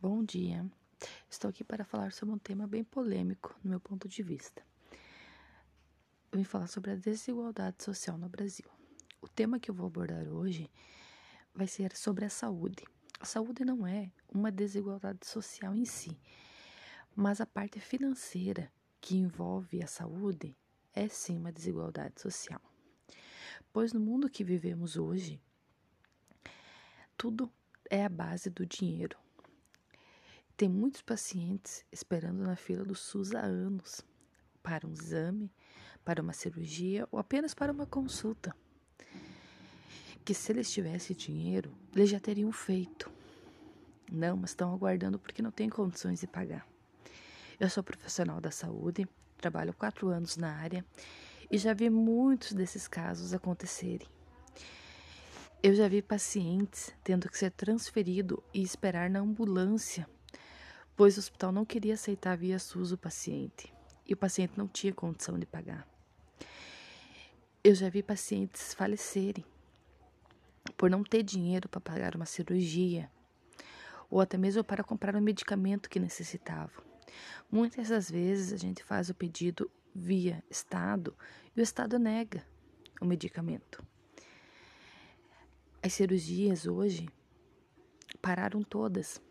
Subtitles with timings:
[0.00, 0.64] Bom dia.
[1.28, 4.62] Estou aqui para falar sobre um tema bem polêmico, no meu ponto de vista.
[6.30, 8.70] Eu vim falar sobre a desigualdade social no Brasil.
[9.20, 10.70] O tema que eu vou abordar hoje
[11.52, 12.84] vai ser sobre a saúde.
[13.18, 16.16] A saúde não é uma desigualdade social em si,
[17.16, 18.70] mas a parte financeira
[19.00, 20.56] que envolve a saúde
[20.94, 22.62] é sim uma desigualdade social.
[23.72, 25.42] Pois no mundo que vivemos hoje,
[27.16, 27.52] tudo
[27.90, 29.18] é a base do dinheiro
[30.58, 34.04] tem muitos pacientes esperando na fila do SUS há anos
[34.60, 35.52] para um exame,
[36.04, 38.52] para uma cirurgia ou apenas para uma consulta.
[40.24, 43.08] Que se eles tivessem dinheiro, eles já teriam feito.
[44.10, 46.66] Não, mas estão aguardando porque não têm condições de pagar.
[47.60, 49.06] Eu sou profissional da saúde,
[49.36, 50.84] trabalho quatro anos na área
[51.48, 54.08] e já vi muitos desses casos acontecerem.
[55.62, 60.04] Eu já vi pacientes tendo que ser transferido e esperar na ambulância
[60.98, 63.72] pois o hospital não queria aceitar via SUS o paciente
[64.04, 65.86] e o paciente não tinha condição de pagar.
[67.62, 69.44] Eu já vi pacientes falecerem
[70.76, 73.08] por não ter dinheiro para pagar uma cirurgia
[74.10, 76.82] ou até mesmo para comprar um medicamento que necessitavam.
[77.48, 81.16] Muitas das vezes a gente faz o pedido via Estado
[81.56, 82.44] e o Estado nega
[83.00, 83.86] o medicamento.
[85.80, 87.08] As cirurgias hoje
[88.20, 89.22] pararam todas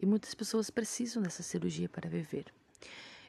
[0.00, 2.46] e muitas pessoas precisam dessa cirurgia para viver.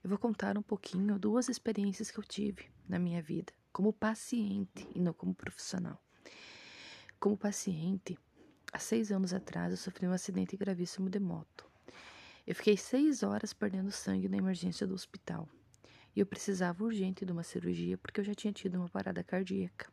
[0.03, 4.87] Eu vou contar um pouquinho duas experiências que eu tive na minha vida, como paciente
[4.95, 6.01] e não como profissional.
[7.19, 8.17] Como paciente,
[8.73, 11.69] há seis anos atrás eu sofri um acidente gravíssimo de moto.
[12.47, 15.47] Eu fiquei seis horas perdendo sangue na emergência do hospital
[16.15, 19.87] e eu precisava urgente de uma cirurgia porque eu já tinha tido uma parada cardíaca.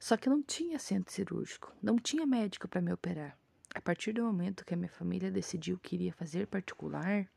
[0.00, 3.38] Só que não tinha centro cirúrgico, não tinha médico para me operar.
[3.84, 7.28] A partir do momento que a minha família decidiu que iria fazer particular,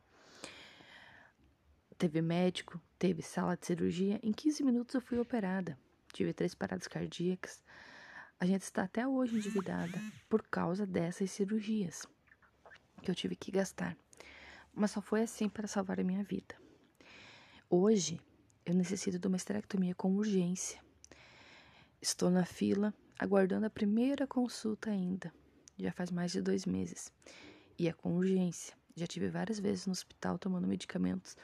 [1.98, 5.78] teve médico, teve sala de cirurgia, em 15 minutos eu fui operada.
[6.14, 7.62] Tive três paradas cardíacas.
[8.40, 10.00] A gente está até hoje endividada
[10.30, 12.08] por causa dessas cirurgias
[13.04, 13.98] que eu tive que gastar.
[14.74, 16.56] Mas só foi assim para salvar a minha vida.
[17.70, 18.22] Hoje,
[18.66, 20.82] eu necessito de uma esterectomia com urgência.
[22.02, 25.30] Estou na fila, aguardando a primeira consulta ainda
[25.78, 27.12] já faz mais de dois meses.
[27.78, 28.76] E é com urgência.
[28.96, 31.38] Já tive várias vezes no hospital tomando medicamentos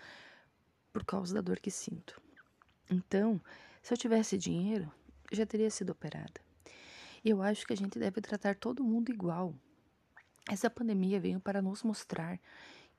[0.91, 2.19] por causa da dor que sinto.
[2.89, 3.39] Então,
[3.81, 4.91] se eu tivesse dinheiro,
[5.29, 6.41] eu já teria sido operada.
[7.23, 9.53] E eu acho que a gente deve tratar todo mundo igual.
[10.49, 12.39] Essa pandemia veio para nos mostrar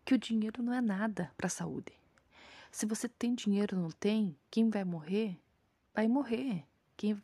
[0.05, 1.93] que o dinheiro não é nada para a saúde.
[2.71, 5.39] Se você tem dinheiro ou não tem, quem vai morrer,
[5.93, 6.65] vai morrer.
[6.97, 7.21] Quem...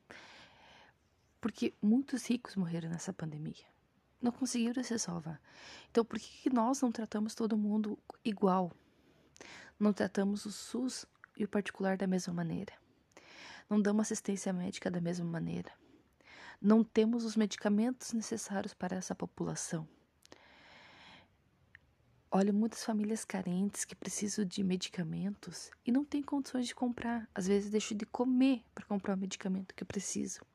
[1.40, 3.70] Porque muitos ricos morreram nessa pandemia
[4.20, 5.40] não conseguiram se salvar.
[5.90, 8.72] Então, por que nós não tratamos todo mundo igual?
[9.78, 12.72] Não tratamos o SUS e o particular da mesma maneira?
[13.68, 15.72] Não damos assistência médica da mesma maneira?
[16.60, 19.88] Não temos os medicamentos necessários para essa população?
[22.32, 27.28] Olha, muitas famílias carentes que precisam de medicamentos e não têm condições de comprar.
[27.34, 30.46] Às vezes deixam de comer para comprar o medicamento que precisam.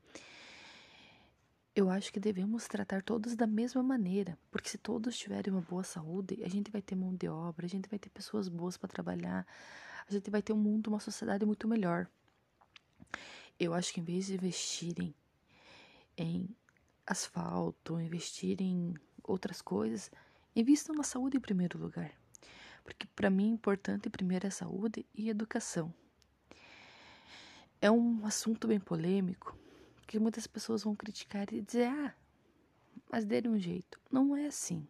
[1.75, 5.83] Eu acho que devemos tratar todos da mesma maneira, porque se todos tiverem uma boa
[5.83, 8.87] saúde, a gente vai ter mão de obra, a gente vai ter pessoas boas para
[8.87, 9.45] trabalhar,
[10.07, 12.07] a gente vai ter um mundo, uma sociedade muito melhor.
[13.59, 15.13] Eu acho que em vez de investirem
[16.17, 16.47] em
[17.05, 20.09] asfalto, investirem em outras coisas,
[20.55, 22.13] invistam na saúde em primeiro lugar.
[22.85, 25.93] Porque para mim importante primeiro é saúde e educação.
[27.81, 29.57] É um assunto bem polêmico,
[30.05, 32.13] que muitas pessoas vão criticar e dizer: ah,
[33.11, 33.99] mas dele um jeito.
[34.11, 34.87] Não é assim.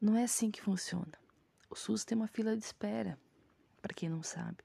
[0.00, 1.12] Não é assim que funciona.
[1.70, 3.18] O SUS tem uma fila de espera,
[3.80, 4.58] para quem não sabe.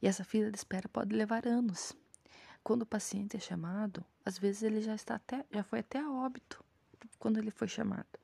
[0.00, 1.92] E essa fila de espera pode levar anos.
[2.62, 6.10] Quando o paciente é chamado, às vezes ele já está até, já foi até a
[6.10, 6.64] óbito
[7.18, 8.18] quando ele foi chamado,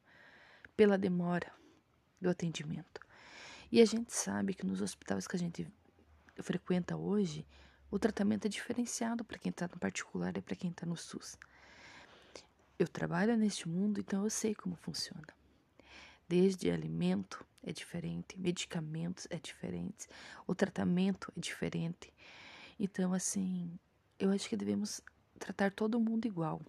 [0.76, 1.52] pela demora
[2.20, 3.00] do atendimento.
[3.70, 5.70] E a gente sabe que nos hospitais que a gente
[6.42, 7.46] frequenta hoje,
[7.90, 11.36] o tratamento é diferenciado para quem está no particular e para quem está no SUS.
[12.78, 15.26] Eu trabalho neste mundo, então eu sei como funciona.
[16.28, 20.08] Desde alimento é diferente, medicamentos é diferente,
[20.46, 22.12] o tratamento é diferente.
[22.78, 23.76] Então, assim,
[24.18, 25.02] eu acho que devemos
[25.38, 26.62] tratar todo mundo igual.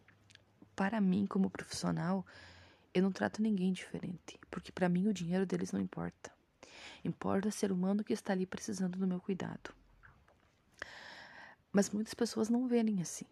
[0.76, 2.26] Para mim, como profissional,
[2.94, 6.32] eu não trato ninguém diferente, porque para mim o dinheiro deles não importa.
[7.06, 9.81] Importa ser humano que está ali precisando do meu cuidado.
[11.72, 13.26] Mas muitas pessoas não verem assim.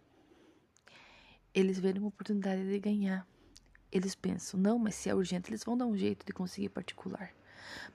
[1.53, 3.27] Eles verem uma oportunidade de ganhar,
[3.91, 7.33] eles pensam, não, mas se é urgente, eles vão dar um jeito de conseguir particular.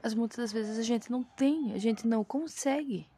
[0.02, 3.08] Mas muitas das vezes a gente não tem, a gente não consegue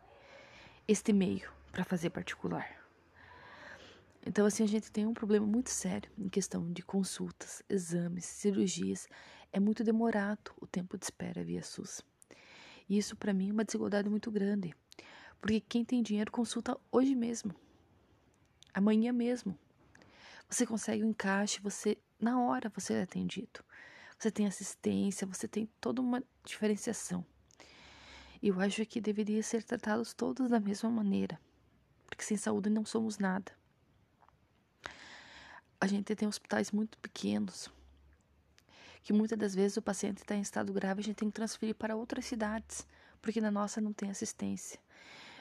[0.87, 2.87] este meio para fazer particular.
[4.25, 9.09] Então, assim, a gente tem um problema muito sério em questão de consultas, exames, cirurgias.
[9.53, 12.03] É muito demorado o tempo de espera via SUS.
[12.89, 14.75] E isso, para mim, é uma desigualdade muito grande.
[15.41, 17.55] Porque quem tem dinheiro consulta hoje mesmo,
[18.73, 19.59] amanhã mesmo.
[20.49, 23.65] Você consegue um encaixe, você na hora você é atendido.
[24.19, 27.25] Você tem assistência, você tem toda uma diferenciação.
[28.43, 31.39] Eu acho que deveria ser tratados todos da mesma maneira,
[32.07, 33.53] porque sem saúde não somos nada
[35.81, 37.71] a gente tem hospitais muito pequenos,
[39.03, 41.75] que muitas das vezes o paciente está em estado grave, a gente tem que transferir
[41.75, 42.87] para outras cidades,
[43.21, 44.81] porque na nossa não tem assistência.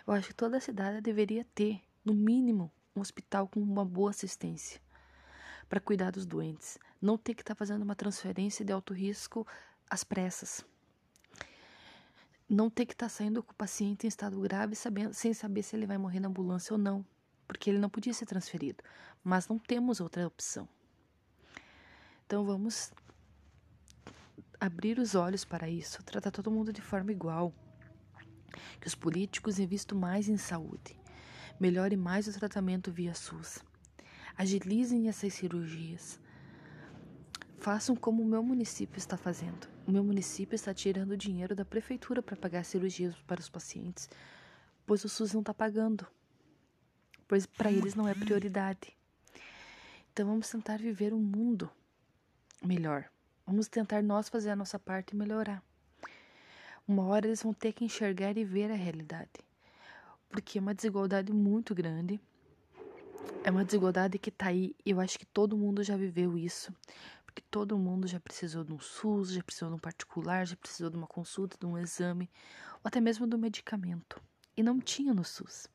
[0.06, 4.80] Eu acho que toda cidade deveria ter, no mínimo, um hospital com uma boa assistência
[5.68, 9.46] para cuidar dos doentes, não ter que estar tá fazendo uma transferência de alto risco
[9.90, 10.64] às pressas.
[12.48, 15.64] Não ter que estar tá saindo com o paciente em estado grave sabendo, sem saber
[15.64, 17.04] se ele vai morrer na ambulância ou não
[17.48, 18.84] porque ele não podia ser transferido,
[19.24, 20.68] mas não temos outra opção.
[22.26, 22.92] Então vamos
[24.60, 27.54] abrir os olhos para isso, tratar todo mundo de forma igual.
[28.80, 31.00] Que os políticos investam mais em saúde,
[31.60, 33.60] melhore mais o tratamento via SUS,
[34.38, 36.20] agilizem essas cirurgias.
[37.58, 39.68] Façam como o meu município está fazendo.
[39.88, 44.10] O meu município está tirando dinheiro da prefeitura para pagar cirurgias para os pacientes,
[44.86, 46.06] pois o SUS não está pagando
[47.28, 48.96] pois para eles não é prioridade.
[50.12, 51.70] Então vamos tentar viver um mundo
[52.64, 53.06] melhor.
[53.46, 55.64] Vamos tentar nós fazer a nossa parte e melhorar.
[56.88, 59.32] Uma hora eles vão ter que enxergar e ver a realidade.
[60.30, 62.22] Porque é uma desigualdade muito grande.
[63.44, 64.76] É uma desigualdade que está aí.
[64.86, 66.72] Eu acho que todo mundo já viveu isso.
[67.26, 70.92] Porque todo mundo já precisou de um SUS, já precisou de um particular, já precisou
[70.92, 72.30] de uma consulta, de um exame,
[72.76, 74.22] ou até mesmo do medicamento.
[74.56, 75.68] E não tinha no SUS.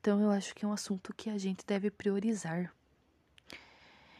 [0.00, 2.74] Então eu acho que é um assunto que a gente deve priorizar.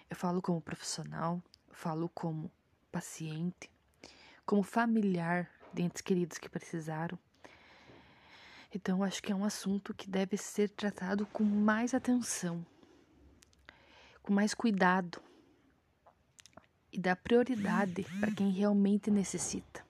[0.08, 1.42] Eu falo como profissional,
[1.72, 2.50] falo como
[2.92, 3.68] paciente,
[4.46, 7.18] como familiar de entes queridos que precisaram.
[8.74, 12.64] Então acho que é um assunto que deve ser tratado com mais atenção,
[14.22, 15.22] com mais cuidado
[16.92, 19.86] e dar prioridade para quem realmente necessita.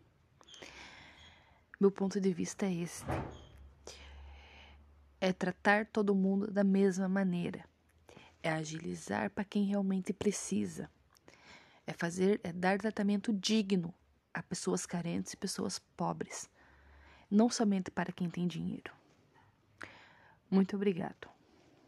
[1.81, 3.07] Meu ponto de vista é este
[5.21, 7.65] é tratar todo mundo da mesma maneira,
[8.43, 10.89] é agilizar para quem realmente precisa,
[11.87, 13.93] é fazer, é dar tratamento digno
[14.39, 16.49] a pessoas carentes e pessoas pobres,
[17.31, 18.93] não somente para quem tem dinheiro.
[20.51, 21.29] Muito obrigado.